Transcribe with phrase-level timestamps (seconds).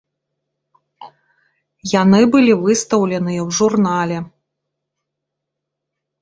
[2.01, 4.17] Яны былі выстаўленыя у журнале.